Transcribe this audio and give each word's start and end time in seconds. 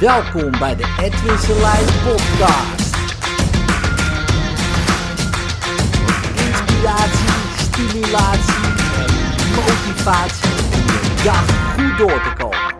Welkom 0.00 0.50
bij 0.50 0.76
de 0.76 0.96
Edwin 1.00 1.38
Selijn 1.38 1.84
podcast. 1.84 2.96
Inspiratie, 6.36 7.28
stimulatie 7.56 8.64
en 8.96 9.12
motivatie 9.54 10.50
om 10.50 11.24
dag 11.24 11.74
goed 11.74 11.98
door 11.98 12.22
te 12.22 12.32
komen. 12.38 12.76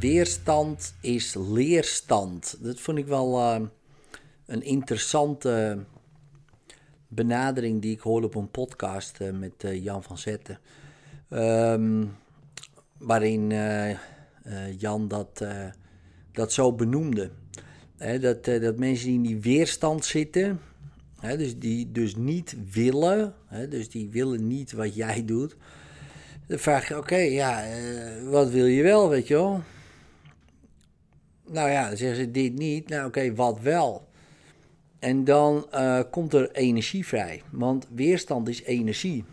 Weerstand 0.00 0.94
is 1.00 1.34
leerstand. 1.34 2.56
Dat 2.60 2.80
vond 2.80 2.98
ik 2.98 3.06
wel 3.06 3.38
uh, 3.38 3.66
een 4.46 4.62
interessante 4.62 5.84
benadering 7.08 7.82
die 7.82 7.92
ik 7.92 8.00
hoorde 8.00 8.26
op 8.26 8.34
een 8.34 8.50
podcast 8.50 9.20
uh, 9.20 9.32
met 9.32 9.64
uh, 9.64 9.84
Jan 9.84 10.02
van 10.02 10.18
Zetten. 10.18 10.58
Um, 11.30 12.16
waarin 12.98 13.52
Jan 14.78 15.08
dat, 15.08 15.44
dat 16.32 16.52
zo 16.52 16.72
benoemde. 16.72 17.30
Dat, 18.20 18.44
dat 18.44 18.76
mensen 18.76 19.06
die 19.06 19.16
in 19.16 19.22
die 19.22 19.40
weerstand 19.40 20.04
zitten, 20.04 20.60
dus 21.20 21.58
die 21.58 21.92
dus 21.92 22.16
niet 22.16 22.56
willen, 22.72 23.34
dus 23.68 23.88
die 23.88 24.08
willen 24.10 24.46
niet 24.46 24.72
wat 24.72 24.94
jij 24.94 25.24
doet. 25.24 25.56
Dan 26.46 26.58
vraag 26.58 26.88
je, 26.88 26.96
oké, 26.96 27.16
ja, 27.16 27.64
wat 28.24 28.50
wil 28.50 28.66
je 28.66 28.82
wel, 28.82 29.08
weet 29.08 29.28
je 29.28 29.34
wel? 29.34 29.62
Nou 31.48 31.70
ja, 31.70 31.88
dan 31.88 31.96
zeggen 31.96 32.18
ze 32.18 32.30
dit 32.30 32.54
niet. 32.54 32.88
Nou 32.88 33.06
oké, 33.06 33.34
wat 33.34 33.60
wel? 33.60 34.08
En 34.98 35.24
dan 35.24 35.66
komt 36.10 36.34
er 36.34 36.50
energie 36.50 37.06
vrij. 37.06 37.42
Want 37.50 37.86
weerstand 37.94 38.48
is 38.48 38.62
energie. 38.62 39.24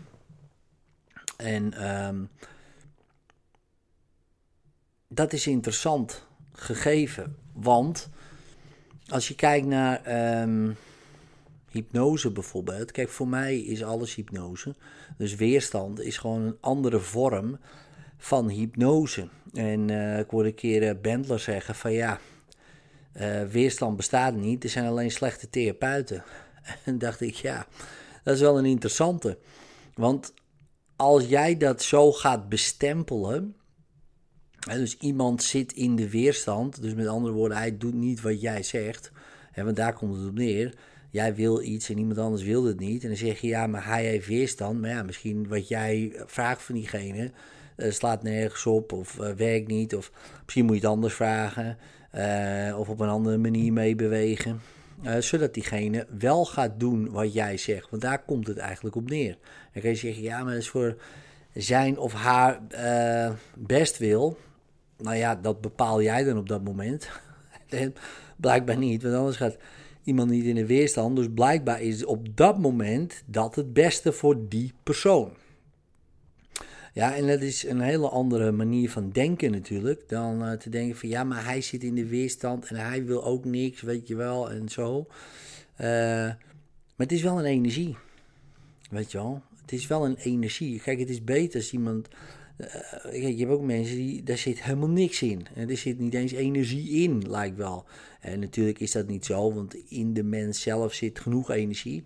En 1.36 1.88
um, 2.06 2.28
dat 5.14 5.32
is 5.32 5.46
interessant 5.46 6.26
gegeven. 6.52 7.36
Want 7.52 8.08
als 9.08 9.28
je 9.28 9.34
kijkt 9.34 9.66
naar 9.66 10.02
um, 10.42 10.76
hypnose 11.74 12.30
bijvoorbeeld. 12.30 12.92
Kijk, 12.92 13.08
voor 13.08 13.28
mij 13.28 13.58
is 13.58 13.82
alles 13.82 14.14
hypnose. 14.14 14.74
Dus 15.18 15.34
weerstand 15.34 16.00
is 16.00 16.18
gewoon 16.18 16.42
een 16.42 16.56
andere 16.60 17.00
vorm 17.00 17.58
van 18.16 18.48
hypnose. 18.48 19.28
En 19.52 19.88
uh, 19.88 20.18
ik 20.18 20.30
hoorde 20.30 20.48
een 20.48 20.54
keer 20.54 20.82
uh, 20.82 21.00
Bendler 21.02 21.38
zeggen 21.38 21.74
van 21.74 21.92
ja, 21.92 22.18
uh, 23.16 23.42
weerstand 23.42 23.96
bestaat 23.96 24.34
niet, 24.34 24.64
er 24.64 24.70
zijn 24.70 24.86
alleen 24.86 25.10
slechte 25.10 25.50
therapeuten. 25.50 26.24
En 26.84 26.98
dacht 26.98 27.20
ik, 27.20 27.34
ja, 27.34 27.66
dat 28.22 28.34
is 28.34 28.40
wel 28.40 28.58
een 28.58 28.64
interessante. 28.64 29.38
Want 29.94 30.32
als 30.96 31.24
jij 31.26 31.56
dat 31.56 31.82
zo 31.82 32.12
gaat 32.12 32.48
bestempelen, 32.48 33.56
dus 34.64 34.96
iemand 34.96 35.42
zit 35.42 35.72
in 35.72 35.96
de 35.96 36.10
weerstand, 36.10 36.82
dus 36.82 36.94
met 36.94 37.06
andere 37.06 37.34
woorden, 37.34 37.56
hij 37.56 37.78
doet 37.78 37.94
niet 37.94 38.20
wat 38.20 38.40
jij 38.40 38.62
zegt, 38.62 39.12
hè, 39.52 39.64
want 39.64 39.76
daar 39.76 39.92
komt 39.92 40.16
het 40.16 40.26
op 40.26 40.34
neer. 40.34 40.74
Jij 41.10 41.34
wil 41.34 41.62
iets 41.62 41.88
en 41.88 41.98
iemand 41.98 42.18
anders 42.18 42.42
wil 42.42 42.64
het 42.64 42.80
niet. 42.80 43.02
En 43.02 43.08
dan 43.08 43.16
zeg 43.16 43.40
je, 43.40 43.46
ja, 43.46 43.66
maar 43.66 43.86
hij 43.86 44.04
heeft 44.04 44.26
weerstand. 44.26 44.80
Maar 44.80 44.90
ja, 44.90 45.02
misschien 45.02 45.48
wat 45.48 45.68
jij 45.68 46.12
vraagt 46.26 46.62
van 46.62 46.74
diegene, 46.74 47.30
uh, 47.76 47.90
slaat 47.90 48.22
nergens 48.22 48.66
op 48.66 48.92
of 48.92 49.18
uh, 49.20 49.30
werkt 49.30 49.68
niet. 49.68 49.96
Of 49.96 50.12
misschien 50.44 50.64
moet 50.64 50.74
je 50.74 50.80
het 50.80 50.90
anders 50.90 51.14
vragen 51.14 51.78
uh, 52.14 52.78
of 52.78 52.88
op 52.88 53.00
een 53.00 53.08
andere 53.08 53.38
manier 53.38 53.72
meebewegen. 53.72 54.60
zodat 55.18 55.54
diegene 55.54 56.06
wel 56.18 56.44
gaat 56.44 56.80
doen 56.80 57.10
wat 57.10 57.32
jij 57.32 57.56
zegt. 57.56 57.90
Want 57.90 58.02
daar 58.02 58.24
komt 58.24 58.46
het 58.46 58.58
eigenlijk 58.58 58.96
op 58.96 59.10
neer. 59.10 59.36
Dan 59.72 59.82
kan 59.82 59.90
je 59.90 59.96
zeggen, 59.96 60.22
ja, 60.22 60.42
maar 60.42 60.52
dat 60.52 60.62
is 60.62 60.68
voor 60.68 60.96
zijn 61.52 61.98
of 61.98 62.12
haar 62.12 62.60
best 63.54 63.98
wil. 63.98 64.38
Nou 64.98 65.16
ja, 65.16 65.34
dat 65.34 65.60
bepaal 65.60 66.02
jij 66.02 66.24
dan 66.24 66.38
op 66.38 66.48
dat 66.48 66.64
moment. 66.64 67.08
blijkbaar 68.36 68.78
niet, 68.78 69.02
want 69.02 69.14
anders 69.14 69.36
gaat 69.36 69.56
iemand 70.04 70.30
niet 70.30 70.44
in 70.44 70.54
de 70.54 70.66
weerstand. 70.66 71.16
Dus 71.16 71.28
blijkbaar 71.34 71.82
is 71.82 72.04
op 72.04 72.36
dat 72.36 72.58
moment 72.58 73.22
dat 73.26 73.54
het 73.54 73.72
beste 73.72 74.12
voor 74.12 74.48
die 74.48 74.72
persoon. 74.82 75.32
Ja, 76.92 77.14
en 77.14 77.26
dat 77.26 77.40
is 77.40 77.64
een 77.64 77.80
hele 77.80 78.08
andere 78.08 78.52
manier 78.52 78.90
van 78.90 79.10
denken 79.10 79.50
natuurlijk. 79.50 80.08
Dan 80.08 80.48
uh, 80.48 80.52
te 80.52 80.70
denken 80.70 80.96
van 80.96 81.08
ja, 81.08 81.24
maar 81.24 81.44
hij 81.44 81.60
zit 81.60 81.82
in 81.82 81.94
de 81.94 82.06
weerstand 82.06 82.66
en 82.66 82.76
hij 82.76 83.04
wil 83.04 83.24
ook 83.24 83.44
niks, 83.44 83.80
weet 83.80 84.08
je 84.08 84.16
wel, 84.16 84.50
en 84.50 84.68
zo. 84.68 85.06
Uh, 85.80 85.86
maar 86.96 87.06
het 87.06 87.12
is 87.12 87.22
wel 87.22 87.38
een 87.38 87.44
energie. 87.44 87.96
Weet 88.90 89.12
je 89.12 89.18
wel? 89.18 89.42
Het 89.60 89.72
is 89.72 89.86
wel 89.86 90.04
een 90.04 90.16
energie. 90.16 90.80
Kijk, 90.80 90.98
het 90.98 91.08
is 91.08 91.24
beter 91.24 91.60
als 91.60 91.72
iemand. 91.72 92.08
Kijk, 92.56 93.14
je 93.14 93.36
hebt 93.36 93.50
ook 93.50 93.62
mensen 93.62 93.96
die. 93.96 94.22
daar 94.22 94.38
zit 94.38 94.62
helemaal 94.62 94.88
niks 94.88 95.22
in. 95.22 95.46
En 95.54 95.70
er 95.70 95.76
zit 95.76 95.98
niet 95.98 96.14
eens 96.14 96.32
energie 96.32 97.02
in, 97.02 97.30
lijkt 97.30 97.56
wel. 97.56 97.84
En 98.20 98.40
natuurlijk 98.40 98.78
is 98.78 98.92
dat 98.92 99.06
niet 99.06 99.24
zo, 99.24 99.52
want 99.54 99.74
in 99.74 100.14
de 100.14 100.22
mens 100.22 100.60
zelf 100.60 100.92
zit 100.92 101.20
genoeg 101.20 101.50
energie. 101.50 102.04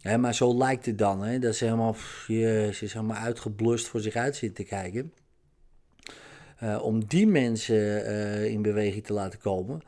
He, 0.00 0.18
maar 0.18 0.34
zo 0.34 0.56
lijkt 0.56 0.86
het 0.86 0.98
dan, 0.98 1.22
hè? 1.22 1.38
dat 1.38 1.56
ze 1.56 1.64
helemaal, 1.64 1.96
jezus, 2.26 2.82
is 2.82 2.92
helemaal 2.92 3.16
uitgeblust 3.16 3.86
voor 3.86 4.00
zich 4.00 4.14
uit 4.14 4.36
zitten 4.36 4.64
te 4.64 4.70
kijken. 4.70 5.12
Om 6.82 7.04
die 7.04 7.26
mensen 7.26 8.50
in 8.50 8.62
beweging 8.62 9.04
te 9.04 9.12
laten 9.12 9.38
komen, 9.38 9.80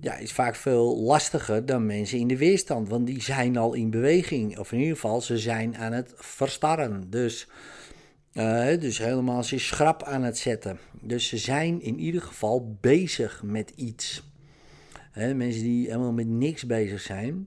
ja, 0.00 0.16
is 0.16 0.32
vaak 0.32 0.54
veel 0.54 1.00
lastiger 1.00 1.66
dan 1.66 1.86
mensen 1.86 2.18
in 2.18 2.28
de 2.28 2.36
weerstand. 2.36 2.88
Want 2.88 3.06
die 3.06 3.22
zijn 3.22 3.56
al 3.56 3.74
in 3.74 3.90
beweging, 3.90 4.58
of 4.58 4.72
in 4.72 4.78
ieder 4.78 4.94
geval, 4.94 5.20
ze 5.20 5.38
zijn 5.38 5.76
aan 5.76 5.92
het 5.92 6.12
verstarren. 6.16 7.10
Dus, 7.10 7.48
uh, 8.32 8.80
dus 8.80 8.98
helemaal 8.98 9.42
ze 9.42 9.58
schrap 9.58 10.02
aan 10.02 10.22
het 10.22 10.38
zetten. 10.38 10.78
Dus 11.00 11.28
ze 11.28 11.36
zijn 11.36 11.82
in 11.82 11.98
ieder 11.98 12.22
geval 12.22 12.76
bezig 12.80 13.42
met 13.42 13.72
iets. 13.76 14.22
mensen 15.14 15.62
die 15.62 15.86
helemaal 15.86 16.12
met 16.12 16.26
niks 16.26 16.66
bezig 16.66 17.00
zijn, 17.00 17.46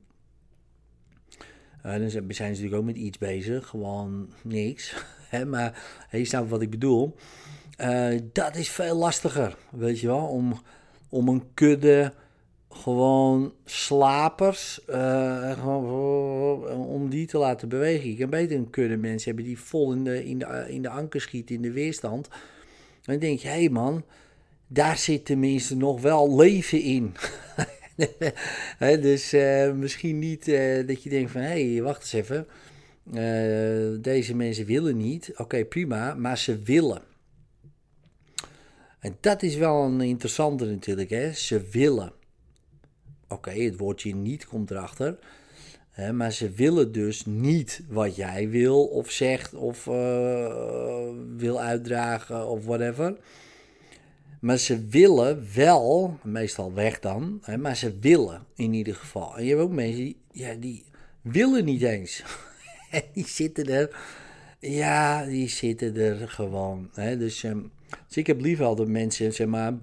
uh, 1.86 1.92
dan 1.92 2.10
zijn 2.10 2.34
ze 2.34 2.44
natuurlijk 2.44 2.76
ook 2.76 2.84
met 2.84 2.96
iets 2.96 3.18
bezig, 3.18 3.68
gewoon 3.68 4.30
niks. 4.44 4.94
Hè, 5.30 5.46
maar 5.46 5.84
je 6.12 6.26
snapt 6.26 6.50
wat 6.50 6.62
ik 6.62 6.70
bedoel. 6.70 7.16
Uh, 7.82 8.20
dat 8.32 8.56
is 8.56 8.70
veel 8.70 8.96
lastiger, 8.96 9.58
weet 9.70 10.00
je 10.00 10.08
wel, 10.08 10.28
om, 10.28 10.62
om 11.10 11.28
een 11.28 11.44
kudde 11.54 12.14
gewoon 12.76 13.54
slapers, 13.66 14.80
uh, 14.90 15.52
gewoon, 15.52 16.68
om 16.70 17.10
die 17.10 17.28
te 17.28 17.38
laten 17.38 17.70
bewegen. 17.70 18.10
Je 18.10 18.16
kan 18.16 18.30
beter 18.30 18.58
een 18.58 18.70
kudde 18.70 18.98
mensen 18.98 19.28
hebben 19.28 19.46
die 19.46 19.60
vol 19.60 19.94
in 19.94 20.04
de, 20.04 20.26
in 20.26 20.40
de, 20.40 20.66
in 20.68 20.82
de 20.82 20.90
anker 20.90 21.22
schieten, 21.22 21.56
in 21.56 21.62
de 21.62 21.72
weerstand. 21.72 22.28
En 22.28 23.12
dan 23.12 23.20
denk 23.20 23.40
je, 23.40 23.48
hé 23.48 23.54
hey 23.54 23.70
man, 23.70 24.04
daar 24.68 24.98
zit 24.98 25.26
tenminste 25.26 25.76
nog 25.76 26.02
wel 26.02 26.36
leven 26.36 26.82
in. 26.82 27.14
dus 29.02 29.34
uh, 29.34 29.72
misschien 29.72 30.20
niet 30.20 30.46
dat 30.86 31.04
je 31.04 31.10
denkt 31.10 31.32
van, 31.32 31.42
hé, 31.42 31.74
hey, 31.74 31.82
wacht 31.82 32.02
eens 32.02 32.14
even. 32.14 32.48
Deze 34.02 34.36
mensen 34.36 34.66
willen 34.66 34.98
niet. 34.98 35.32
Oké, 35.36 35.66
prima, 35.66 36.14
maar 36.14 36.38
ze 36.38 36.62
willen. 36.62 37.02
En 39.00 39.18
dat 39.20 39.44
is 39.44 39.56
wel 39.56 39.84
een 39.84 40.02
interessante 40.02 40.66
natuurlijk, 40.66 41.10
hè. 41.10 41.34
Ze 41.34 41.62
willen. 41.72 42.14
Oké, 43.28 43.52
het 43.52 43.78
woordje 43.78 44.16
niet 44.16 44.46
komt 44.46 44.72
erachter. 44.72 45.18
Hè, 45.92 46.14
maar 46.14 46.32
ze 46.32 46.50
willen 46.50 46.92
dus 46.92 47.26
niet 47.26 47.84
wat 47.90 48.16
jij 48.16 48.50
wil 48.50 48.86
of 48.86 49.12
zegt 49.12 49.54
of 49.54 49.86
wil 51.36 51.62
uitdragen 51.62 52.48
of 52.48 52.66
whatever. 52.66 53.18
Maar 54.40 54.58
ze 54.58 54.86
willen 54.86 55.48
wel, 55.56 56.20
meestal 56.24 56.74
weg 56.74 57.00
dan, 57.00 57.40
hè, 57.42 57.58
maar 57.58 57.76
ze 57.76 58.00
willen 58.00 58.46
in 58.56 58.74
ieder 58.74 58.96
geval. 58.96 59.38
En 59.38 59.44
je 59.44 59.50
hebt 59.50 59.62
ook 59.62 59.72
mensen 59.72 60.04
die, 60.04 60.18
ja, 60.32 60.54
die 60.54 60.86
willen 61.22 61.66
niet 61.66 61.82
eens. 61.82 62.24
die 63.14 63.28
zitten 63.28 63.66
er, 63.66 63.98
ja, 64.60 65.26
die 65.26 65.50
zitten 65.50 65.96
er 65.96 66.30
gewoon. 66.30 66.90
Hè. 66.94 67.18
Dus, 67.18 67.44
um, 67.44 67.72
dus 68.08 68.18
ik 68.18 68.28
heb 68.28 68.42
liever 68.42 68.66
altijd 68.66 68.88
mensen, 68.88 69.34
zeg 69.34 69.48
maar, 69.48 69.74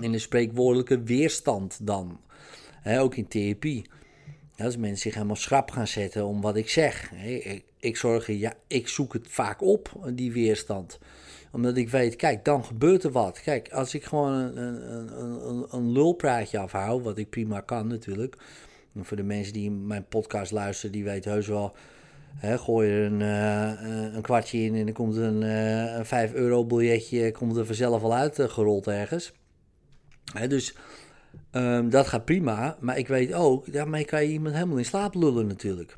in 0.00 0.12
een 0.12 0.20
spreekwoordelijke 0.20 1.02
weerstand 1.02 1.78
dan. 1.86 2.20
Ook 2.86 3.16
in 3.16 3.28
therapie. 3.28 3.86
Als 4.58 4.76
mensen 4.76 4.98
zich 4.98 5.14
helemaal 5.14 5.36
schrap 5.36 5.70
gaan 5.70 5.86
zetten 5.86 6.24
om 6.24 6.40
wat 6.40 6.56
ik 6.56 6.68
zeg. 6.68 7.12
Ik, 7.12 7.64
ik 7.80 7.96
zorg, 7.96 8.26
ja, 8.26 8.52
ik 8.66 8.88
zoek 8.88 9.12
het 9.12 9.28
vaak 9.28 9.62
op, 9.62 10.10
die 10.14 10.32
weerstand 10.32 10.98
omdat 11.56 11.76
ik 11.76 11.88
weet, 11.88 12.16
kijk, 12.16 12.44
dan 12.44 12.64
gebeurt 12.64 13.04
er 13.04 13.10
wat. 13.10 13.40
Kijk, 13.40 13.72
als 13.72 13.94
ik 13.94 14.04
gewoon 14.04 14.32
een, 14.32 14.92
een, 14.92 15.20
een, 15.48 15.66
een 15.70 15.92
lulpraatje 15.92 16.58
afhoud, 16.58 17.02
wat 17.02 17.18
ik 17.18 17.30
prima 17.30 17.60
kan 17.60 17.86
natuurlijk. 17.86 18.36
En 18.94 19.04
voor 19.04 19.16
de 19.16 19.22
mensen 19.22 19.52
die 19.52 19.70
mijn 19.70 20.06
podcast 20.08 20.52
luisteren, 20.52 20.92
die 20.92 21.04
weten 21.04 21.30
heus 21.30 21.46
wel. 21.46 21.76
Hè, 22.36 22.58
gooi 22.58 22.90
er 22.90 23.04
een, 23.04 23.20
uh, 23.20 24.14
een 24.14 24.22
kwartje 24.22 24.58
in 24.58 24.74
en 24.74 24.84
dan 24.84 24.94
komt 24.94 25.16
een, 25.16 25.42
uh, 25.42 25.96
een 25.96 26.06
5 26.06 26.32
euro 26.32 26.64
biljetje 26.64 27.32
komt 27.32 27.56
er 27.56 27.66
vanzelf 27.66 28.02
al 28.02 28.14
uitgerold 28.14 28.88
uh, 28.88 29.00
ergens. 29.00 29.32
Dus 30.48 30.76
um, 31.52 31.90
dat 31.90 32.06
gaat 32.06 32.24
prima. 32.24 32.76
Maar 32.80 32.98
ik 32.98 33.08
weet 33.08 33.32
ook, 33.32 33.72
daarmee 33.72 34.04
kan 34.04 34.22
je 34.22 34.32
iemand 34.32 34.54
helemaal 34.54 34.78
in 34.78 34.84
slaap 34.84 35.14
lullen 35.14 35.46
natuurlijk. 35.46 35.96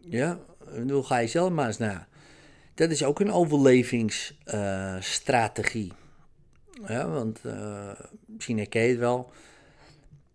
Ja, 0.00 0.38
dan 0.86 1.04
ga 1.04 1.18
je 1.18 1.26
zelf 1.26 1.50
maar 1.50 1.66
eens 1.66 1.78
na. 1.78 2.08
Dat 2.74 2.90
is 2.90 3.04
ook 3.04 3.20
een 3.20 3.32
overlevingsstrategie. 3.32 5.92
Ja, 6.86 7.08
want 7.08 7.40
uh, 7.46 7.90
misschien 8.26 8.56
herken 8.56 8.82
je 8.82 8.88
het 8.88 8.98
wel. 8.98 9.30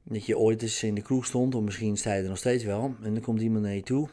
Dat 0.04 0.26
je 0.26 0.38
ooit 0.38 0.62
eens 0.62 0.84
in 0.84 0.96
de 0.96 1.02
kroeg 1.02 1.26
stond, 1.26 1.56
of 1.56 1.64
misschien 1.64 1.98
sta 1.98 2.14
je 2.14 2.24
er 2.24 2.30
nog 2.30 2.38
steeds 2.38 2.64
wel. 2.64 2.96
En 3.02 3.14
dan 3.14 3.24
komt 3.24 3.42
iemand 3.42 3.64
naar 3.64 3.74
je 3.74 3.84
toe. 3.84 4.10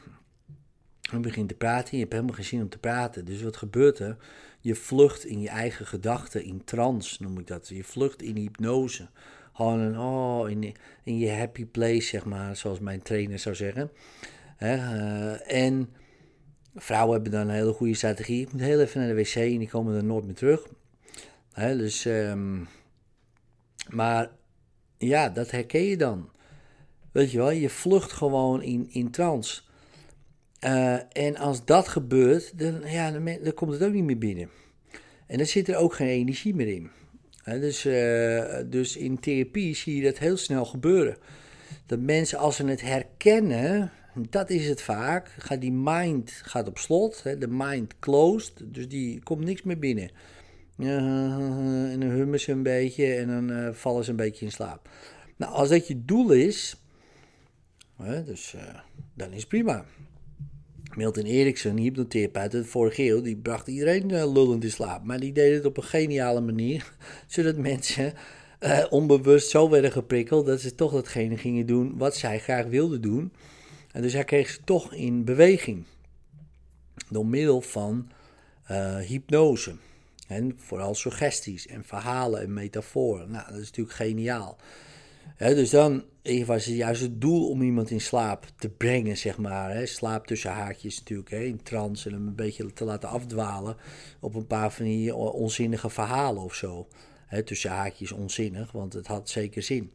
En 1.12 1.22
begint 1.22 1.48
te 1.48 1.54
praten. 1.54 1.94
Je 1.94 2.00
hebt 2.00 2.12
helemaal 2.12 2.34
geen 2.34 2.44
zin 2.44 2.62
om 2.62 2.68
te 2.68 2.78
praten. 2.78 3.24
Dus 3.24 3.42
wat 3.42 3.56
gebeurt 3.56 3.98
er? 3.98 4.16
Je 4.60 4.74
vlucht 4.74 5.24
in 5.24 5.40
je 5.40 5.48
eigen 5.48 5.86
gedachten, 5.86 6.44
in 6.44 6.64
trance 6.64 7.22
noem 7.22 7.38
ik 7.38 7.46
dat. 7.46 7.68
Je 7.68 7.84
vlucht 7.84 8.22
in 8.22 8.36
hypnose. 8.36 9.08
Gewoon 9.60 9.98
oh, 9.98 10.50
in, 10.50 11.18
je 11.18 11.30
happy 11.30 11.66
place, 11.66 12.00
zeg 12.00 12.24
maar, 12.24 12.56
zoals 12.56 12.78
mijn 12.78 13.02
trainer 13.02 13.38
zou 13.38 13.54
zeggen. 13.54 13.90
Uh, 14.62 15.52
en 15.52 15.88
vrouwen 16.74 17.12
hebben 17.12 17.32
dan 17.32 17.48
een 17.48 17.54
hele 17.54 17.72
goede 17.72 17.94
strategie. 17.94 18.42
Ik 18.42 18.52
moet 18.52 18.60
heel 18.60 18.80
even 18.80 19.00
naar 19.00 19.08
de 19.08 19.14
wc 19.14 19.34
en 19.34 19.58
die 19.58 19.68
komen 19.68 19.96
er 19.96 20.04
nooit 20.04 20.24
meer 20.24 20.34
terug. 20.34 20.66
dus, 21.54 22.04
um, 22.04 22.68
maar 23.88 24.30
ja, 24.98 25.28
dat 25.28 25.50
herken 25.50 25.82
je 25.82 25.96
dan. 25.96 26.30
Weet 27.12 27.30
je 27.30 27.38
wel, 27.38 27.50
je 27.50 27.70
vlucht 27.70 28.12
gewoon 28.12 28.62
in, 28.62 28.86
in 28.90 29.10
trance. 29.10 29.62
Uh, 30.64 30.94
en 31.12 31.36
als 31.36 31.64
dat 31.64 31.88
gebeurt, 31.88 32.58
dan, 32.58 32.80
ja, 32.84 33.10
dan, 33.10 33.54
komt 33.54 33.72
het 33.72 33.82
ook 33.82 33.92
niet 33.92 34.04
meer 34.04 34.18
binnen. 34.18 34.50
En 35.26 35.36
dan 35.36 35.46
zit 35.46 35.68
er 35.68 35.76
ook 35.76 35.94
geen 35.94 36.08
energie 36.08 36.54
meer 36.54 36.68
in. 36.68 36.90
Dus, 37.44 37.86
uh, 37.86 38.56
dus 38.66 38.96
in 38.96 39.20
therapie 39.20 39.74
zie 39.74 39.96
je 39.96 40.02
dat 40.02 40.18
heel 40.18 40.36
snel 40.36 40.64
gebeuren. 40.64 41.16
Dat 41.86 41.98
mensen, 41.98 42.38
als 42.38 42.56
ze 42.56 42.64
het 42.64 42.80
herkennen, 42.80 43.92
dat 44.14 44.50
is 44.50 44.68
het 44.68 44.82
vaak, 44.82 45.28
gaat 45.38 45.60
die 45.60 45.72
mind 45.72 46.30
gaat 46.30 46.68
op 46.68 46.78
slot, 46.78 47.22
de 47.22 47.48
mind 47.48 47.98
closed, 47.98 48.52
dus 48.64 48.88
die 48.88 49.22
komt 49.22 49.44
niks 49.44 49.62
meer 49.62 49.78
binnen. 49.78 50.10
en 50.78 52.00
dan 52.00 52.08
hummen 52.08 52.40
ze 52.40 52.52
een 52.52 52.62
beetje 52.62 53.14
en 53.14 53.26
dan 53.26 53.50
uh, 53.50 53.72
vallen 53.72 54.04
ze 54.04 54.10
een 54.10 54.16
beetje 54.16 54.44
in 54.44 54.52
slaap. 54.52 54.88
Nou, 55.36 55.52
als 55.52 55.68
dat 55.68 55.86
je 55.86 56.04
doel 56.04 56.30
is, 56.30 56.76
dus, 58.24 58.54
uh, 58.54 58.62
dan 59.14 59.32
is 59.32 59.46
prima. 59.46 59.84
Milton 60.96 61.24
Erickson, 61.24 61.76
hypnotherapeut 61.76 62.54
uit 62.54 62.66
vorige 62.66 63.02
eeuw, 63.02 63.20
die 63.22 63.36
bracht 63.36 63.68
iedereen 63.68 64.10
uh, 64.10 64.32
lullend 64.32 64.64
in 64.64 64.70
slaap. 64.70 65.04
Maar 65.04 65.20
die 65.20 65.32
deed 65.32 65.54
het 65.54 65.64
op 65.64 65.76
een 65.76 65.82
geniale 65.82 66.40
manier, 66.40 66.92
zodat 67.26 67.56
mensen 67.56 68.12
uh, 68.60 68.84
onbewust 68.90 69.50
zo 69.50 69.68
werden 69.68 69.92
geprikkeld 69.92 70.46
dat 70.46 70.60
ze 70.60 70.74
toch 70.74 70.92
datgene 70.92 71.36
gingen 71.36 71.66
doen 71.66 71.98
wat 71.98 72.16
zij 72.16 72.38
graag 72.38 72.66
wilden 72.66 73.00
doen. 73.00 73.32
En 73.92 74.02
dus 74.02 74.12
hij 74.12 74.24
kreeg 74.24 74.50
ze 74.50 74.60
toch 74.64 74.94
in 74.94 75.24
beweging. 75.24 75.84
Door 77.08 77.26
middel 77.26 77.60
van 77.60 78.10
uh, 78.70 78.96
hypnose. 78.96 79.74
En 80.28 80.54
vooral 80.56 80.94
suggesties 80.94 81.66
en 81.66 81.84
verhalen 81.84 82.40
en 82.40 82.52
metaforen. 82.52 83.30
Nou, 83.30 83.44
dat 83.50 83.60
is 83.60 83.66
natuurlijk 83.66 83.96
geniaal. 83.96 84.56
Dus 85.38 85.70
dan 85.70 86.04
was 86.46 86.64
het 86.64 86.76
juist 86.76 87.00
het 87.00 87.20
doel 87.20 87.48
om 87.48 87.62
iemand 87.62 87.90
in 87.90 88.00
slaap 88.00 88.46
te 88.58 88.68
brengen, 88.68 89.16
zeg 89.16 89.38
maar. 89.38 89.86
Slaap 89.86 90.26
tussen 90.26 90.50
haakjes 90.50 90.98
natuurlijk, 90.98 91.30
hè, 91.30 91.42
in 91.42 91.62
trance 91.62 92.08
en 92.08 92.14
hem 92.14 92.26
een 92.26 92.34
beetje 92.34 92.72
te 92.72 92.84
laten 92.84 93.08
afdwalen 93.08 93.76
op 94.20 94.34
een 94.34 94.46
paar 94.46 94.72
van 94.72 94.84
die 94.84 95.14
onzinnige 95.14 95.90
verhalen 95.90 96.42
of 96.42 96.54
zo. 96.54 96.86
Tussen 97.44 97.70
haakjes 97.70 98.12
onzinnig, 98.12 98.72
want 98.72 98.92
het 98.92 99.06
had 99.06 99.28
zeker 99.28 99.62
zin. 99.62 99.92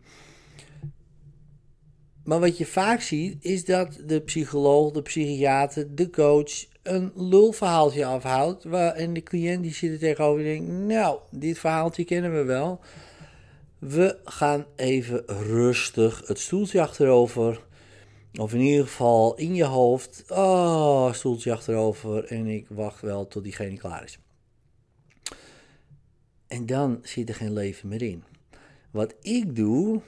Maar 2.23 2.39
wat 2.39 2.57
je 2.57 2.65
vaak 2.65 3.01
ziet, 3.01 3.37
is 3.39 3.65
dat 3.65 3.99
de 4.05 4.21
psycholoog, 4.21 4.91
de 4.91 5.01
psychiater, 5.01 5.95
de 5.95 6.09
coach 6.09 6.65
een 6.83 7.11
lulverhaaltje 7.15 8.05
afhoudt. 8.05 8.63
Waar, 8.63 8.93
en 8.93 9.13
de 9.13 9.23
cliënt 9.23 9.63
die 9.63 9.73
zit 9.73 9.91
er 9.91 9.99
tegenover 9.99 10.39
en 10.39 10.45
denkt, 10.45 10.71
nou, 10.71 11.19
dit 11.31 11.59
verhaaltje 11.59 12.03
kennen 12.03 12.35
we 12.35 12.43
wel. 12.43 12.79
We 13.87 14.17
gaan 14.23 14.65
even 14.75 15.23
rustig 15.27 16.27
het 16.27 16.39
stoeltje 16.39 16.81
achterover. 16.81 17.65
Of 18.33 18.53
in 18.53 18.59
ieder 18.59 18.85
geval 18.85 19.35
in 19.35 19.55
je 19.55 19.63
hoofd. 19.63 20.23
Oh, 20.27 21.13
stoeltje 21.13 21.51
achterover. 21.51 22.25
En 22.25 22.47
ik 22.47 22.65
wacht 22.69 23.01
wel 23.01 23.27
tot 23.27 23.43
diegene 23.43 23.77
klaar 23.77 24.03
is. 24.03 24.19
En 26.47 26.65
dan 26.65 26.99
zit 27.01 27.29
er 27.29 27.35
geen 27.35 27.53
leven 27.53 27.89
meer 27.89 28.01
in. 28.01 28.23
Wat 28.91 29.15
ik 29.21 29.55
doe, 29.55 30.01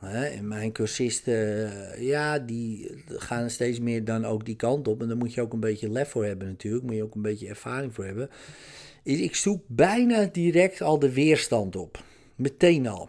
en 0.00 0.48
mijn 0.48 0.72
cursisten, 0.72 1.72
ja, 2.04 2.38
die 2.38 2.90
gaan 3.06 3.50
steeds 3.50 3.80
meer 3.80 4.04
dan 4.04 4.24
ook 4.24 4.44
die 4.44 4.56
kant 4.56 4.88
op. 4.88 5.00
En 5.00 5.08
daar 5.08 5.16
moet 5.16 5.34
je 5.34 5.40
ook 5.40 5.52
een 5.52 5.60
beetje 5.60 5.90
lef 5.90 6.08
voor 6.08 6.24
hebben 6.24 6.48
natuurlijk. 6.48 6.84
Moet 6.84 6.94
je 6.94 7.02
ook 7.02 7.14
een 7.14 7.22
beetje 7.22 7.48
ervaring 7.48 7.94
voor 7.94 8.04
hebben. 8.04 8.30
Is 9.02 9.20
ik 9.20 9.34
zoek 9.34 9.62
bijna 9.66 10.24
direct 10.24 10.80
al 10.80 10.98
de 10.98 11.12
weerstand 11.12 11.76
op. 11.76 12.04
Meteen 12.36 12.86
al. 12.86 13.08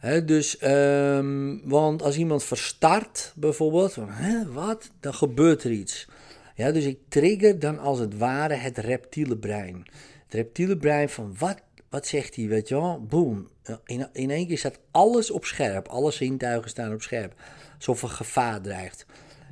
Dus, 0.00 0.62
um, 0.62 1.60
want 1.64 2.02
als 2.02 2.16
iemand 2.16 2.44
verstart 2.44 3.32
bijvoorbeeld, 3.36 3.92
van, 3.92 4.10
hè, 4.10 4.52
wat, 4.52 4.90
dan 5.00 5.14
gebeurt 5.14 5.64
er 5.64 5.70
iets. 5.70 6.08
Ja, 6.54 6.72
dus 6.72 6.84
ik 6.84 6.98
trigger 7.08 7.58
dan 7.58 7.78
als 7.78 7.98
het 7.98 8.16
ware 8.16 8.54
het 8.54 8.78
reptiele 8.78 9.36
brein. 9.36 9.86
Het 10.24 10.34
reptiele 10.34 10.76
brein 10.76 11.08
van, 11.08 11.34
wat, 11.38 11.62
wat 11.88 12.06
zegt 12.06 12.36
hij, 12.36 12.46
weet 12.46 12.68
je 12.68 12.74
wel? 12.74 13.06
Boom, 13.08 13.48
in, 13.84 14.08
in 14.12 14.30
één 14.30 14.46
keer 14.46 14.58
staat 14.58 14.78
alles 14.90 15.30
op 15.30 15.44
scherp. 15.44 15.88
Alle 15.88 16.10
zintuigen 16.10 16.70
staan 16.70 16.92
op 16.92 17.02
scherp. 17.02 17.34
Alsof 17.76 18.02
er 18.02 18.08
gevaar 18.08 18.60
dreigt. 18.60 19.06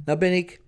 Nou 0.05 0.19
ben 0.19 0.33
ik 0.33 0.61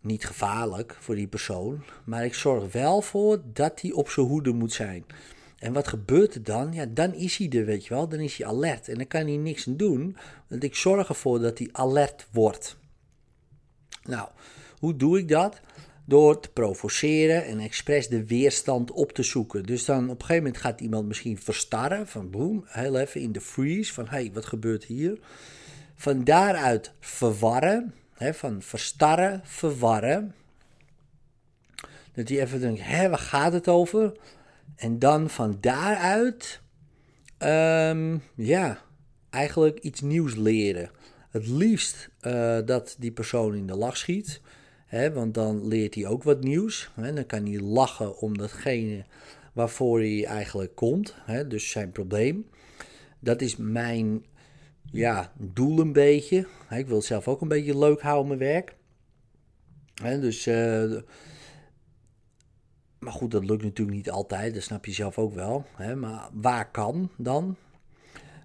niet 0.00 0.26
gevaarlijk 0.26 0.96
voor 1.00 1.14
die 1.14 1.26
persoon. 1.26 1.84
Maar 2.04 2.24
ik 2.24 2.34
zorg 2.34 2.72
wel 2.72 3.02
voor 3.02 3.42
dat 3.52 3.80
hij 3.80 3.92
op 3.92 4.08
zijn 4.08 4.26
hoede 4.26 4.52
moet 4.52 4.72
zijn. 4.72 5.04
En 5.60 5.72
wat 5.72 5.88
gebeurt 5.88 6.34
er 6.34 6.42
dan? 6.42 6.72
Ja, 6.72 6.86
dan 6.86 7.14
is 7.14 7.36
hij 7.36 7.48
er, 7.48 7.64
weet 7.64 7.86
je 7.86 7.94
wel. 7.94 8.08
Dan 8.08 8.20
is 8.20 8.36
hij 8.36 8.46
alert. 8.46 8.88
En 8.88 8.94
dan 8.94 9.06
kan 9.06 9.26
hij 9.26 9.36
niks 9.36 9.64
doen. 9.68 10.16
Want 10.48 10.64
ik 10.64 10.74
zorg 10.74 11.08
ervoor 11.08 11.40
dat 11.40 11.58
hij 11.58 11.68
alert 11.72 12.26
wordt. 12.32 12.76
Nou, 14.02 14.28
hoe 14.78 14.96
doe 14.96 15.18
ik 15.18 15.28
dat? 15.28 15.60
door 16.10 16.40
te 16.40 16.50
provoceren 16.50 17.44
en 17.44 17.58
expres 17.58 18.08
de 18.08 18.26
weerstand 18.26 18.90
op 18.90 19.12
te 19.12 19.22
zoeken. 19.22 19.62
Dus 19.62 19.84
dan 19.84 20.04
op 20.04 20.20
een 20.20 20.26
gegeven 20.26 20.42
moment 20.42 20.62
gaat 20.62 20.80
iemand 20.80 21.06
misschien 21.06 21.38
verstarren, 21.38 22.06
van 22.06 22.30
boem, 22.30 22.64
heel 22.66 22.98
even 22.98 23.20
in 23.20 23.32
de 23.32 23.40
freeze, 23.40 23.92
van 23.92 24.04
hé, 24.04 24.10
hey, 24.10 24.30
wat 24.32 24.44
gebeurt 24.44 24.84
hier? 24.84 25.18
Van 25.94 26.24
daaruit 26.24 26.92
verwarren, 27.00 27.94
hè, 28.14 28.34
van 28.34 28.62
verstarren, 28.62 29.40
verwarren. 29.44 30.34
Dat 32.14 32.28
hij 32.28 32.40
even 32.40 32.60
denkt, 32.60 32.80
hé, 32.82 33.08
waar 33.08 33.18
gaat 33.18 33.52
het 33.52 33.68
over? 33.68 34.12
En 34.80 34.98
dan 34.98 35.30
van 35.30 35.56
daaruit, 35.60 36.60
um, 37.38 38.22
ja, 38.34 38.82
eigenlijk 39.30 39.78
iets 39.78 40.00
nieuws 40.00 40.34
leren. 40.34 40.90
Het 41.30 41.46
liefst 41.46 42.10
uh, 42.22 42.58
dat 42.64 42.96
die 42.98 43.12
persoon 43.12 43.54
in 43.54 43.66
de 43.66 43.76
lach 43.76 43.96
schiet 43.96 44.40
want 45.12 45.34
dan 45.34 45.68
leert 45.68 45.94
hij 45.94 46.06
ook 46.06 46.22
wat 46.22 46.42
nieuws. 46.42 46.90
dan 46.96 47.26
kan 47.26 47.46
hij 47.46 47.60
lachen 47.60 48.18
om 48.18 48.38
datgene 48.38 49.04
waarvoor 49.52 49.98
hij 49.98 50.24
eigenlijk 50.24 50.74
komt. 50.74 51.14
dus 51.48 51.70
zijn 51.70 51.92
probleem. 51.92 52.46
Dat 53.18 53.40
is 53.40 53.56
mijn 53.56 54.24
ja, 54.84 55.32
doel 55.38 55.78
een 55.78 55.92
beetje. 55.92 56.46
ik 56.70 56.86
wil 56.86 57.02
zelf 57.02 57.28
ook 57.28 57.40
een 57.40 57.48
beetje 57.48 57.78
leuk 57.78 58.00
houden, 58.00 58.38
mijn 58.38 58.52
werk. 58.52 58.76
dus, 60.20 60.46
uh, 60.46 61.00
maar 63.00 63.12
goed, 63.12 63.30
dat 63.30 63.44
lukt 63.44 63.62
natuurlijk 63.62 63.96
niet 63.96 64.10
altijd. 64.10 64.54
Dat 64.54 64.62
snap 64.62 64.84
je 64.84 64.92
zelf 64.92 65.18
ook 65.18 65.34
wel. 65.34 65.66
maar 65.96 66.28
waar 66.32 66.70
kan 66.70 67.10
dan? 67.16 67.56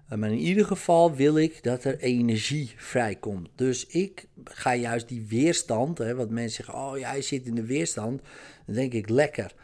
Eh, 0.08 0.18
maar 0.18 0.30
in 0.30 0.38
ieder 0.38 0.64
geval 0.64 1.14
wil 1.14 1.38
ik 1.38 1.62
dat 1.62 1.84
er 1.84 1.98
energie 1.98 2.72
vrijkomt. 2.76 3.48
Dus 3.54 3.86
ik 3.86 4.26
ga 4.44 4.74
juist 4.74 5.08
die 5.08 5.26
weerstand, 5.28 5.98
hè, 5.98 6.14
wat 6.14 6.30
mensen 6.30 6.64
zeggen, 6.64 6.84
oh 6.84 6.98
jij 6.98 7.22
zit 7.22 7.46
in 7.46 7.54
de 7.54 7.66
weerstand, 7.66 8.20
dan 8.66 8.74
denk 8.74 8.92
ik 8.92 9.08
lekker. 9.08 9.54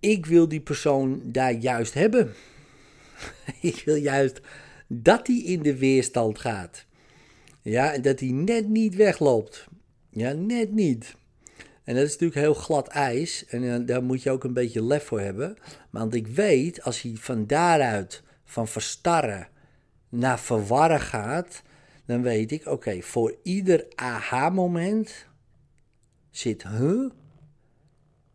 Ik 0.00 0.26
wil 0.26 0.48
die 0.48 0.60
persoon 0.60 1.20
daar 1.24 1.52
juist 1.52 1.94
hebben. 1.94 2.32
ik 3.60 3.82
wil 3.84 3.96
juist 3.96 4.40
dat 4.86 5.26
hij 5.26 5.36
in 5.36 5.62
de 5.62 5.76
weerstand 5.76 6.38
gaat. 6.38 6.86
Ja, 7.62 7.92
en 7.92 8.02
dat 8.02 8.20
hij 8.20 8.28
net 8.28 8.68
niet 8.68 8.94
wegloopt. 8.94 9.68
Ja, 10.10 10.32
net 10.32 10.72
niet. 10.72 11.16
En 11.88 11.94
dat 11.94 12.04
is 12.04 12.10
natuurlijk 12.10 12.40
heel 12.40 12.54
glad 12.54 12.88
ijs. 12.88 13.46
En 13.46 13.62
uh, 13.62 13.76
daar 13.86 14.02
moet 14.02 14.22
je 14.22 14.30
ook 14.30 14.44
een 14.44 14.52
beetje 14.52 14.84
lef 14.84 15.04
voor 15.04 15.20
hebben. 15.20 15.56
Want 15.90 16.14
ik 16.14 16.26
weet, 16.26 16.82
als 16.82 17.02
hij 17.02 17.12
van 17.14 17.46
daaruit, 17.46 18.22
van 18.44 18.68
verstarren, 18.68 19.48
naar 20.08 20.38
verwarren 20.38 21.00
gaat, 21.00 21.62
dan 22.06 22.22
weet 22.22 22.52
ik, 22.52 22.66
oké, 22.66 23.02
voor 23.02 23.36
ieder 23.42 23.86
aha-moment 23.94 25.26
zit, 26.30 26.62
huh? 26.62 27.10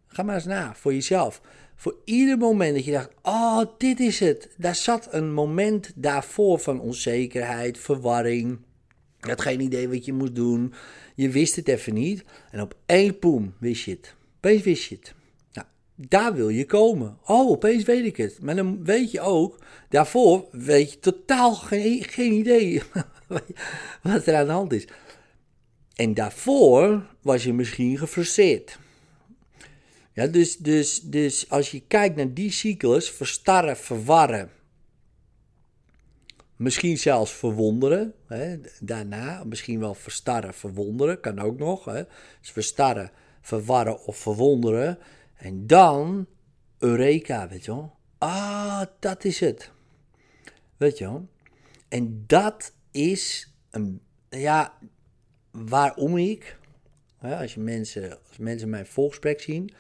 Ga 0.08 0.24
maar 0.24 0.36
eens 0.36 0.46
na, 0.46 0.76
voor 0.76 0.94
jezelf. 0.94 1.42
Voor 1.76 1.96
ieder 2.06 2.38
moment 2.38 2.76
dat 2.76 2.86
je 2.86 2.92
dacht, 2.92 3.12
oh, 3.22 3.62
dit 3.78 4.00
is 4.00 4.20
het. 4.20 4.50
Daar 4.58 4.76
zat 4.76 5.08
een 5.12 5.34
moment 5.34 5.92
daarvoor 5.96 6.60
van 6.60 6.80
onzekerheid, 6.80 7.78
verwarring. 7.78 8.60
Je 9.24 9.30
had 9.30 9.42
geen 9.42 9.60
idee 9.60 9.90
wat 9.90 10.06
je 10.06 10.14
moest 10.14 10.36
doen. 10.36 10.74
Je 11.16 11.30
wist 11.30 11.56
het 11.56 11.68
even 11.68 11.94
niet. 11.94 12.24
En 12.52 12.62
op 12.62 12.76
één 12.86 13.20
poem 13.20 13.54
wist 13.60 13.84
je 13.84 13.92
het. 13.92 14.16
Opeens 14.38 14.64
wist 14.64 14.84
je 14.84 14.96
het. 14.96 15.14
Nou, 15.54 15.68
daar 15.96 16.34
wil 16.34 16.50
je 16.50 16.66
komen. 16.66 17.18
Oh, 17.26 17.50
opeens 17.50 17.84
weet 17.84 18.06
ik 18.06 18.18
het. 18.18 18.42
Maar 18.42 18.56
dan 18.56 18.84
weet 18.84 19.12
je 19.12 19.22
ook, 19.22 19.60
daarvoor 19.90 20.46
weet 20.52 20.92
je 20.92 21.00
totaal 21.00 21.56
geen, 21.56 22.04
geen 22.04 22.32
idee 22.32 22.82
wat 24.04 24.26
er 24.26 24.36
aan 24.36 24.46
de 24.46 24.52
hand 24.52 24.74
is. 24.74 24.88
En 25.96 26.14
daarvoor 26.14 27.06
was 27.22 27.44
je 27.44 27.54
misschien 27.54 27.98
gefrustreerd. 27.98 28.80
Ja, 30.14 30.28
dus, 30.28 30.58
dus, 30.58 31.02
dus 31.02 31.50
als 31.50 31.72
je 31.72 31.82
kijkt 31.88 32.16
naar 32.16 32.34
die 32.34 32.52
cyclus, 32.52 33.10
verstarren, 33.10 33.78
verwarren, 33.78 34.50
misschien 36.56 36.98
zelfs 36.98 37.32
verwonderen, 37.32 38.14
hè, 38.28 38.58
daarna, 38.80 39.44
misschien 39.44 39.80
wel 39.80 39.94
verstarren, 39.94 40.54
verwonderen, 40.54 41.20
kan 41.20 41.40
ook 41.40 41.58
nog. 41.58 41.86
Hè. 41.86 42.04
Dus 42.40 42.52
verstarren, 42.52 43.12
verwarren 43.42 44.06
of 44.06 44.18
verwonderen. 44.18 44.98
En 45.36 45.68
dan 45.68 46.28
Eureka, 46.78 47.48
weet 47.48 47.66
je 47.66 47.72
wel. 47.72 47.96
Ah, 48.18 48.82
dat 49.00 49.24
is 49.24 49.40
het. 49.40 49.72
Weet 50.78 50.98
je 50.98 51.04
wel. 51.04 51.28
En 51.88 52.24
dat 52.28 52.74
is 52.92 53.54
een, 53.70 54.02
ja, 54.30 54.78
waarom 55.52 56.18
ik, 56.18 56.58
als, 57.20 57.54
je 57.54 57.60
mensen, 57.60 58.18
als 58.28 58.38
mensen 58.38 58.70
mijn 58.70 58.86
volgesprek 58.86 59.42
zien, 59.42 59.74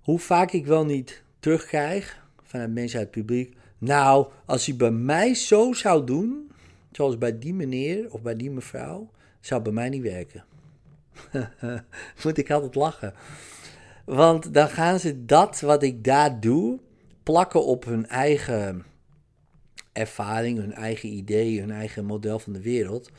hoe 0.00 0.18
vaak 0.18 0.52
ik 0.52 0.66
wel 0.66 0.84
niet 0.84 1.22
terugkrijg 1.38 2.26
vanuit 2.42 2.72
mensen 2.72 2.98
uit 2.98 3.14
het 3.14 3.16
publiek. 3.16 3.56
Nou, 3.78 4.26
als 4.44 4.66
hij 4.66 4.76
bij 4.76 4.90
mij 4.90 5.34
zo 5.34 5.72
zou 5.72 6.04
doen, 6.04 6.50
zoals 6.92 7.18
bij 7.18 7.38
die 7.38 7.54
meneer 7.54 8.12
of 8.12 8.22
bij 8.22 8.36
die 8.36 8.50
mevrouw, 8.50 9.10
zou 9.40 9.62
bij 9.62 9.72
mij 9.72 9.88
niet 9.88 10.02
werken. 10.02 10.44
Moet 12.24 12.38
ik 12.38 12.50
altijd 12.50 12.74
lachen. 12.74 13.14
Want 14.04 14.54
dan 14.54 14.68
gaan 14.68 14.98
ze 14.98 15.24
dat 15.24 15.60
wat 15.60 15.82
ik 15.82 16.04
daar 16.04 16.40
doe, 16.40 16.78
plakken 17.22 17.64
op 17.64 17.84
hun 17.84 18.06
eigen 18.06 18.84
ervaring, 19.92 20.58
hun 20.58 20.72
eigen 20.72 21.08
idee, 21.08 21.60
hun 21.60 21.70
eigen 21.70 22.04
model 22.04 22.38
van 22.38 22.52
de 22.52 22.62
wereld. 22.62 23.10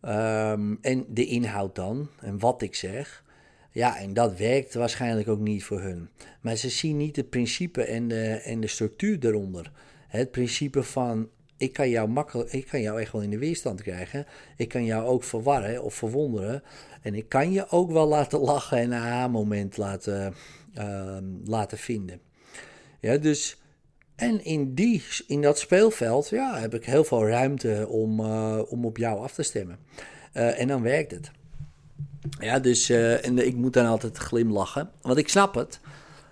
Ehm, 0.00 0.74
en 0.80 1.04
de 1.08 1.26
inhoud 1.26 1.74
dan, 1.74 2.08
en 2.20 2.38
wat 2.38 2.62
ik 2.62 2.74
zeg. 2.74 3.24
Ja, 3.70 3.98
en 3.98 4.14
dat 4.14 4.36
werkt 4.36 4.74
waarschijnlijk 4.74 5.28
ook 5.28 5.40
niet 5.40 5.64
voor 5.64 5.80
hun. 5.80 6.08
Maar 6.40 6.56
ze 6.56 6.68
zien 6.68 6.96
niet 6.96 7.16
het 7.16 7.30
principe 7.30 7.84
en 7.84 8.08
de, 8.08 8.24
en 8.24 8.60
de 8.60 8.66
structuur 8.66 9.26
eronder. 9.26 9.72
Het 10.12 10.30
principe 10.30 10.82
van, 10.82 11.28
ik 11.56 11.72
kan, 11.72 11.88
jou 11.88 12.08
makkelijk, 12.08 12.52
ik 12.52 12.66
kan 12.66 12.80
jou 12.80 13.00
echt 13.00 13.12
wel 13.12 13.22
in 13.22 13.30
de 13.30 13.38
weerstand 13.38 13.82
krijgen. 13.82 14.26
Ik 14.56 14.68
kan 14.68 14.84
jou 14.84 15.04
ook 15.04 15.24
verwarren 15.24 15.82
of 15.82 15.94
verwonderen. 15.94 16.62
En 17.02 17.14
ik 17.14 17.28
kan 17.28 17.52
je 17.52 17.68
ook 17.68 17.92
wel 17.92 18.06
laten 18.06 18.38
lachen 18.38 18.78
en 18.78 18.92
een 18.92 18.98
aha-moment 18.98 19.76
laten, 19.76 20.34
ehm, 20.74 21.24
laten 21.44 21.78
vinden. 21.78 22.20
Ja, 23.00 23.16
dus... 23.16 23.60
En 24.14 24.44
in, 24.44 24.74
die, 24.74 25.02
in 25.26 25.42
dat 25.42 25.58
speelveld 25.58 26.28
ja, 26.28 26.58
heb 26.58 26.74
ik 26.74 26.84
heel 26.84 27.04
veel 27.04 27.28
ruimte 27.28 27.86
om, 27.88 28.20
uh, 28.20 28.60
om 28.68 28.84
op 28.84 28.96
jou 28.96 29.20
af 29.20 29.32
te 29.32 29.42
stemmen. 29.42 29.78
Uh, 30.34 30.60
en 30.60 30.68
dan 30.68 30.82
werkt 30.82 31.10
het. 31.10 31.30
Ja, 32.38 32.58
dus 32.58 32.90
uh, 32.90 33.26
en 33.26 33.46
ik 33.46 33.54
moet 33.54 33.72
dan 33.72 33.86
altijd 33.86 34.16
glimlachen. 34.16 34.90
Want 35.00 35.18
ik 35.18 35.28
snap 35.28 35.54
het 35.54 35.80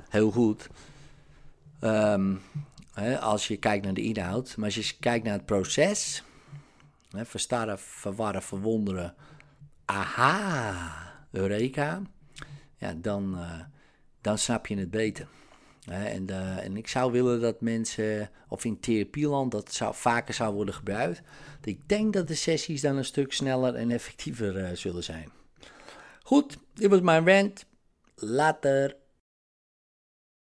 heel 0.08 0.30
goed. 0.30 0.68
Um, 1.80 2.40
hè, 2.92 3.20
als 3.20 3.48
je 3.48 3.56
kijkt 3.56 3.84
naar 3.84 3.94
de 3.94 4.02
inhoud. 4.02 4.56
Maar 4.56 4.66
als 4.66 4.74
je 4.74 4.96
kijkt 5.00 5.24
naar 5.24 5.34
het 5.34 5.44
proces. 5.46 6.22
Hè, 7.10 7.24
verstarren, 7.24 7.78
verwarren, 7.78 8.42
verwonderen. 8.42 9.14
Aha, 9.84 11.26
Eureka. 11.30 12.02
Ja, 12.76 12.94
dan, 12.96 13.34
uh, 13.34 13.60
dan 14.20 14.38
snap 14.38 14.66
je 14.66 14.76
het 14.76 14.90
beter. 14.90 15.28
En, 15.86 16.26
uh, 16.30 16.64
en, 16.64 16.76
ik 16.76 16.88
zou 16.88 17.12
willen 17.12 17.40
dat 17.40 17.60
mensen, 17.60 18.30
of 18.48 18.64
in 18.64 18.80
therapieland, 18.80 19.50
dat 19.50 19.72
zou, 19.72 19.94
vaker 19.94 20.34
zou 20.34 20.54
worden 20.54 20.74
gebruikt. 20.74 21.22
Ik 21.64 21.88
denk 21.88 22.12
dat 22.12 22.28
de 22.28 22.34
sessies 22.34 22.80
dan 22.80 22.96
een 22.96 23.04
stuk 23.04 23.32
sneller 23.32 23.74
en 23.74 23.90
effectiever 23.90 24.56
uh, 24.56 24.76
zullen 24.76 25.04
zijn. 25.04 25.30
Goed, 26.22 26.58
dit 26.74 26.90
was 26.90 27.00
mijn 27.00 27.26
rant. 27.26 27.66
Later. 28.14 28.96